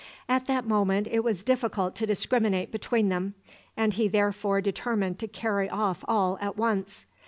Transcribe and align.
At 0.27 0.47
that 0.47 0.67
moment 0.67 1.07
it 1.11 1.23
was 1.23 1.43
difficult 1.43 1.93
to 1.97 2.07
discriminate 2.07 2.71
between 2.71 3.09
them, 3.09 3.35
and 3.77 3.93
he 3.93 4.07
therefore 4.07 4.59
determined 4.59 5.19
to 5.19 5.27
carry 5.27 5.69
off 5.69 6.03
all 6.07 6.39
at 6.41 6.57
once. 6.57 7.05